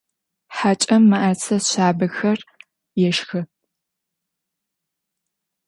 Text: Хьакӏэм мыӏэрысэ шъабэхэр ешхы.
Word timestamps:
Хьакӏэм 0.55 1.03
мыӏэрысэ 1.09 1.57
шъабэхэр 1.69 2.39
ешхы. 3.07 3.39